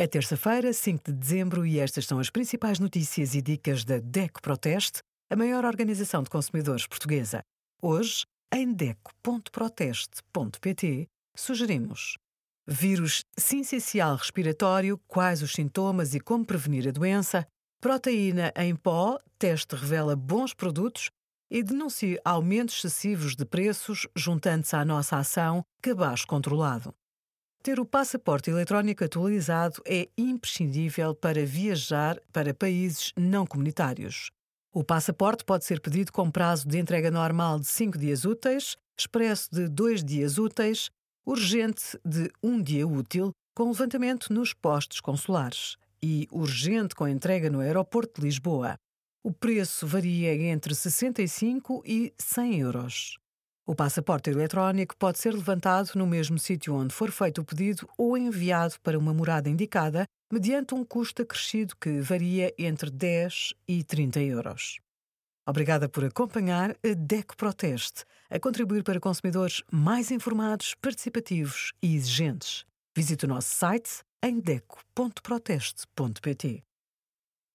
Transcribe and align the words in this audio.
É 0.00 0.06
terça-feira, 0.06 0.72
5 0.72 1.12
de 1.12 1.14
dezembro, 1.18 1.66
e 1.66 1.78
estas 1.78 2.06
são 2.06 2.18
as 2.18 2.30
principais 2.30 2.78
notícias 2.78 3.34
e 3.34 3.42
dicas 3.42 3.84
da 3.84 3.98
DECO 3.98 4.40
Proteste, 4.40 5.02
a 5.30 5.36
maior 5.36 5.66
organização 5.66 6.22
de 6.22 6.30
consumidores 6.30 6.86
portuguesa. 6.86 7.42
Hoje, 7.82 8.24
em 8.50 8.72
DECO.proteste.pt, 8.72 11.06
sugerimos 11.36 12.16
vírus 12.66 13.26
sincicial 13.38 14.16
respiratório, 14.16 14.98
quais 15.06 15.42
os 15.42 15.52
sintomas 15.52 16.14
e 16.14 16.20
como 16.20 16.46
prevenir 16.46 16.88
a 16.88 16.92
doença, 16.92 17.46
proteína 17.78 18.54
em 18.56 18.74
pó, 18.74 19.18
teste 19.38 19.76
revela 19.76 20.16
bons 20.16 20.54
produtos 20.54 21.10
e 21.50 21.62
denuncie 21.62 22.18
aumentos 22.24 22.76
excessivos 22.76 23.36
de 23.36 23.44
preços 23.44 24.06
juntando-se 24.16 24.74
à 24.74 24.82
nossa 24.82 25.18
ação 25.18 25.62
cabaz 25.82 26.24
controlado. 26.24 26.94
Ter 27.62 27.78
o 27.78 27.84
passaporte 27.84 28.48
eletrónico 28.48 29.04
atualizado 29.04 29.82
é 29.86 30.08
imprescindível 30.16 31.14
para 31.14 31.44
viajar 31.44 32.18
para 32.32 32.54
países 32.54 33.12
não 33.14 33.46
comunitários. 33.46 34.30
O 34.72 34.82
passaporte 34.82 35.44
pode 35.44 35.66
ser 35.66 35.78
pedido 35.78 36.10
com 36.10 36.30
prazo 36.30 36.66
de 36.66 36.78
entrega 36.78 37.10
normal 37.10 37.60
de 37.60 37.66
5 37.66 37.98
dias 37.98 38.24
úteis, 38.24 38.76
expresso 38.98 39.50
de 39.52 39.68
2 39.68 40.02
dias 40.02 40.38
úteis, 40.38 40.88
urgente 41.26 42.00
de 42.02 42.30
1 42.42 42.48
um 42.50 42.62
dia 42.62 42.88
útil, 42.88 43.30
com 43.54 43.68
levantamento 43.68 44.32
nos 44.32 44.54
postos 44.54 44.98
consulares, 44.98 45.76
e 46.02 46.26
urgente 46.30 46.94
com 46.94 47.06
entrega 47.06 47.50
no 47.50 47.60
aeroporto 47.60 48.22
de 48.22 48.26
Lisboa. 48.26 48.76
O 49.22 49.34
preço 49.34 49.86
varia 49.86 50.34
entre 50.34 50.74
65 50.74 51.82
e 51.84 52.14
100 52.16 52.60
euros. 52.60 53.18
O 53.70 53.74
passaporte 53.76 54.28
eletrónico 54.28 54.96
pode 54.96 55.20
ser 55.20 55.32
levantado 55.32 55.92
no 55.94 56.04
mesmo 56.04 56.36
sítio 56.40 56.74
onde 56.74 56.92
for 56.92 57.12
feito 57.12 57.40
o 57.40 57.44
pedido 57.44 57.88
ou 57.96 58.18
enviado 58.18 58.74
para 58.82 58.98
uma 58.98 59.14
morada 59.14 59.48
indicada, 59.48 60.06
mediante 60.28 60.74
um 60.74 60.84
custo 60.84 61.22
acrescido 61.22 61.76
que 61.80 62.00
varia 62.00 62.52
entre 62.58 62.90
10 62.90 63.54
e 63.68 63.84
30 63.84 64.20
euros. 64.22 64.80
Obrigada 65.46 65.88
por 65.88 66.04
acompanhar 66.04 66.72
a 66.84 66.94
DECO 66.96 67.36
Proteste, 67.36 68.04
a 68.28 68.40
contribuir 68.40 68.82
para 68.82 68.98
consumidores 68.98 69.62
mais 69.70 70.10
informados, 70.10 70.74
participativos 70.82 71.72
e 71.80 71.94
exigentes. 71.94 72.64
Visite 72.96 73.24
o 73.24 73.28
nosso 73.28 73.54
site 73.54 74.02
em 74.20 74.40
deco.proteste.pt. 74.40 76.69